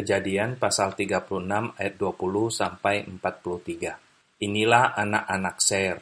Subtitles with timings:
[0.00, 4.40] Kejadian pasal 36 ayat 20 sampai 43.
[4.40, 6.00] Inilah anak-anak Ser,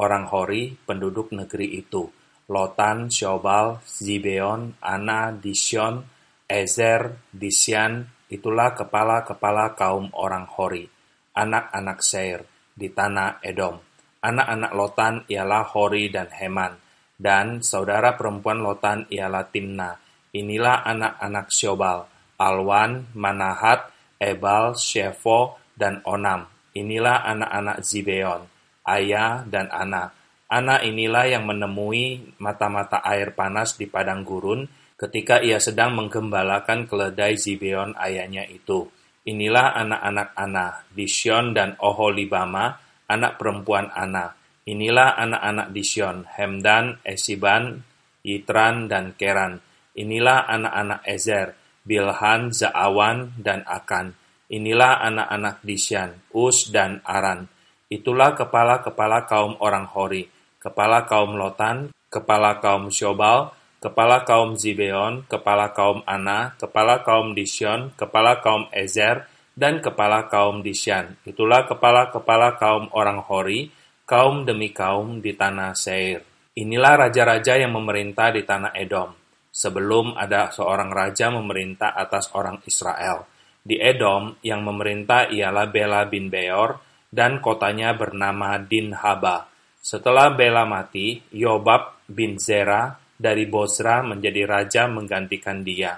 [0.00, 2.08] orang Hori, penduduk negeri itu.
[2.48, 6.00] Lotan, Shobal, Zibeon, Ana, Dishon,
[6.48, 10.88] Ezer, Disyan, itulah kepala-kepala kaum orang Hori,
[11.36, 12.40] anak-anak Seir,
[12.72, 13.76] di tanah Edom.
[14.24, 16.72] Anak-anak Lotan ialah Hori dan Heman,
[17.20, 19.92] dan saudara perempuan Lotan ialah Timna.
[20.32, 26.48] Inilah anak-anak Shobal, Alwan, Manahat, Ebal, Shefo, dan Onam.
[26.76, 28.44] Inilah anak-anak Zibeon,
[28.84, 30.12] Ayah dan Ana.
[30.46, 34.62] Ana inilah yang menemui mata-mata air panas di padang gurun
[34.94, 38.86] ketika ia sedang menggembalakan keledai Zibeon ayahnya itu.
[39.26, 42.78] Inilah anak-anak Ana, Dishon dan Oholibama,
[43.10, 44.38] anak perempuan Ana.
[44.66, 47.82] Inilah anak-anak Dishon, Hemdan, Esiban,
[48.22, 49.58] Yitran, dan Keran.
[49.98, 54.18] Inilah anak-anak Ezer, Bilhan, Zaawan, dan Akan.
[54.50, 57.46] Inilah anak-anak Disyan, Us, dan Aran.
[57.86, 65.70] Itulah kepala-kepala kaum orang Hori kepala kaum Lotan, kepala kaum Shobal, kepala kaum Zibeon, kepala
[65.70, 71.14] kaum Ana, kepala kaum Dishon, kepala kaum Ezer, dan kepala kaum Disyan.
[71.22, 73.70] Itulah kepala-kepala kaum orang Hori,
[74.02, 76.26] kaum demi kaum di tanah Seir.
[76.58, 79.25] Inilah raja-raja yang memerintah di tanah Edom.
[79.56, 83.24] Sebelum ada seorang raja memerintah atas orang Israel.
[83.64, 86.76] Di Edom, yang memerintah ialah Bela bin Beor,
[87.08, 89.48] dan kotanya bernama Dinhaba.
[89.80, 95.96] Setelah Bela mati, Yobab bin Zera dari Bosra menjadi raja menggantikan dia.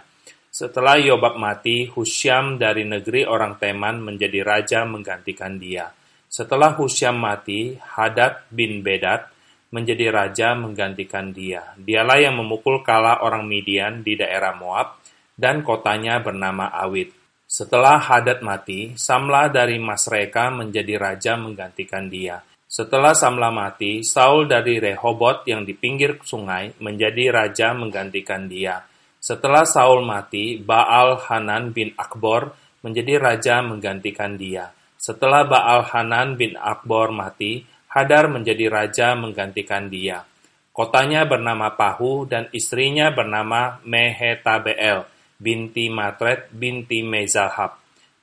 [0.54, 5.90] Setelah Yobab mati, Husyam dari negeri orang Teman menjadi raja menggantikan dia.
[6.30, 9.37] Setelah Husyam mati, Hadad bin Bedad
[9.68, 11.76] menjadi raja menggantikan dia.
[11.76, 15.00] Dialah yang memukul kala orang Midian di daerah Moab,
[15.38, 17.14] dan kotanya bernama Awit.
[17.48, 22.44] Setelah Hadad mati, Samla dari Masreka menjadi raja menggantikan dia.
[22.68, 28.84] Setelah Samla mati, Saul dari Rehobot yang di pinggir sungai menjadi raja menggantikan dia.
[29.16, 32.52] Setelah Saul mati, Baal Hanan bin Akbor
[32.84, 34.68] menjadi raja menggantikan dia.
[35.00, 40.24] Setelah Baal Hanan bin Akbor mati, Hadar menjadi raja menggantikan dia.
[40.72, 47.78] Kotanya bernama Pahu dan istrinya bernama Mehetabeel binti Matret binti Mezahab.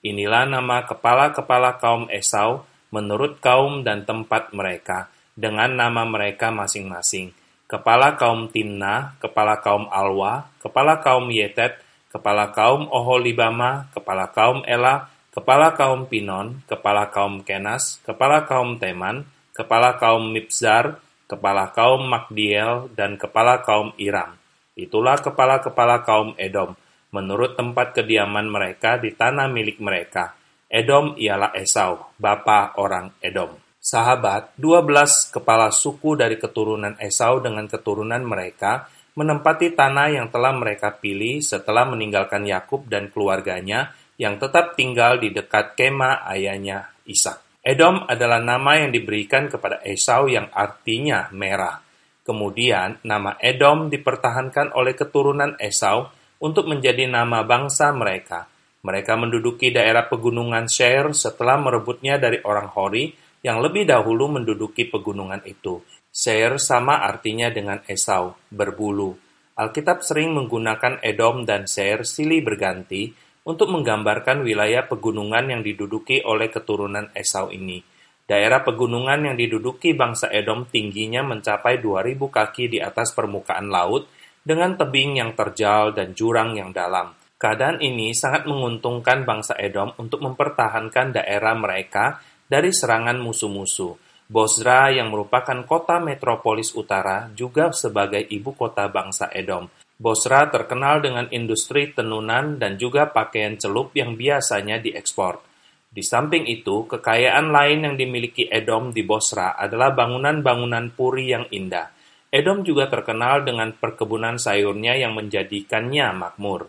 [0.05, 7.33] Inilah nama kepala-kepala kaum Esau menurut kaum dan tempat mereka, dengan nama mereka masing-masing.
[7.65, 11.81] Kepala kaum Timna, kepala kaum Alwa, kepala kaum Yetet,
[12.13, 19.25] kepala kaum Oholibama, kepala kaum Ela, kepala kaum Pinon, kepala kaum Kenas, kepala kaum Teman,
[19.55, 20.99] kepala kaum Mipzar,
[21.31, 24.35] kepala kaum Magdiel, dan kepala kaum Iram.
[24.75, 26.75] Itulah kepala-kepala kaum Edom,
[27.15, 30.35] menurut tempat kediaman mereka di tanah milik mereka
[30.67, 33.55] Edom ialah Esau, bapa orang Edom.
[33.79, 40.91] Sahabat, 12 kepala suku dari keturunan Esau dengan keturunan mereka menempati tanah yang telah mereka
[40.97, 47.44] pilih setelah meninggalkan Yakub dan keluarganya yang tetap tinggal di dekat kema ayahnya Ishak.
[47.65, 51.81] Edom adalah nama yang diberikan kepada Esau yang artinya merah.
[52.21, 56.13] Kemudian nama Edom dipertahankan oleh keturunan Esau
[56.45, 58.45] untuk menjadi nama bangsa mereka.
[58.85, 63.09] Mereka menduduki daerah pegunungan Seir setelah merebutnya dari orang Hori
[63.41, 65.81] yang lebih dahulu menduduki pegunungan itu.
[66.13, 69.17] Seir sama artinya dengan Esau, berbulu.
[69.57, 73.09] Alkitab sering menggunakan Edom dan Seir silih berganti
[73.45, 77.79] untuk menggambarkan wilayah pegunungan yang diduduki oleh keturunan Esau ini.
[78.25, 84.09] Daerah pegunungan yang diduduki bangsa Edom tingginya mencapai 2000 kaki di atas permukaan laut
[84.41, 87.13] dengan tebing yang terjal dan jurang yang dalam.
[87.37, 92.17] Keadaan ini sangat menguntungkan bangsa Edom untuk mempertahankan daerah mereka
[92.49, 93.93] dari serangan musuh-musuh.
[94.25, 99.69] Bosra yang merupakan kota metropolis utara juga sebagai ibu kota bangsa Edom.
[99.95, 105.39] Bosra terkenal dengan industri tenunan dan juga pakaian celup yang biasanya diekspor.
[105.87, 111.87] Di samping itu, kekayaan lain yang dimiliki Edom di Bosra adalah bangunan-bangunan puri yang indah.
[112.27, 116.67] Edom juga terkenal dengan perkebunan sayurnya yang menjadikannya makmur.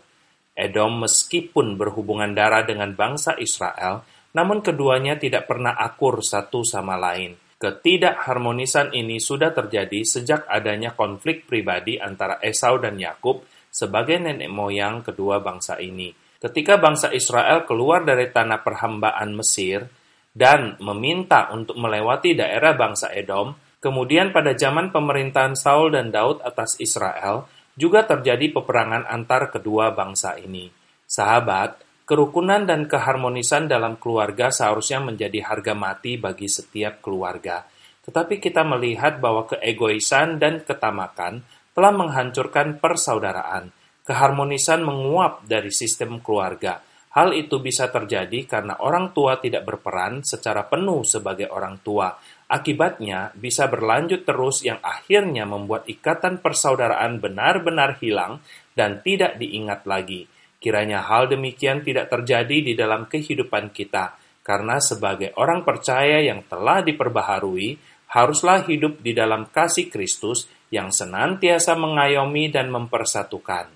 [0.55, 7.35] Edom meskipun berhubungan darah dengan bangsa Israel, namun keduanya tidak pernah akur satu sama lain.
[7.57, 13.41] Ketidakharmonisan ini sudah terjadi sejak adanya konflik pribadi antara Esau dan Yakub
[13.73, 16.13] sebagai nenek moyang kedua bangsa ini.
[16.37, 19.89] Ketika bangsa Israel keluar dari tanah perhambaan Mesir
[20.37, 26.77] dan meminta untuk melewati daerah bangsa Edom, kemudian pada zaman pemerintahan Saul dan Daud atas
[26.77, 30.69] Israel, juga terjadi peperangan antar kedua bangsa ini.
[31.09, 37.67] Sahabat, Kerukunan dan keharmonisan dalam keluarga seharusnya menjadi harga mati bagi setiap keluarga.
[38.07, 41.43] Tetapi kita melihat bahwa keegoisan dan ketamakan
[41.75, 43.75] telah menghancurkan persaudaraan.
[44.07, 46.79] Keharmonisan menguap dari sistem keluarga.
[47.11, 52.15] Hal itu bisa terjadi karena orang tua tidak berperan secara penuh sebagai orang tua.
[52.47, 58.39] Akibatnya bisa berlanjut terus yang akhirnya membuat ikatan persaudaraan benar-benar hilang
[58.71, 60.36] dan tidak diingat lagi.
[60.57, 66.81] Kiranya hal demikian tidak terjadi di dalam kehidupan kita, karena sebagai orang percaya yang telah
[66.81, 67.77] diperbaharui,
[68.09, 73.69] haruslah hidup di dalam kasih Kristus yang senantiasa mengayomi dan mempersatukan.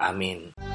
[0.00, 0.71] Amin.